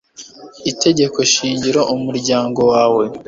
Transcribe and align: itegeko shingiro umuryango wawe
itegeko 0.71 1.17
shingiro 1.33 1.81
umuryango 1.95 2.61
wawe 2.71 3.03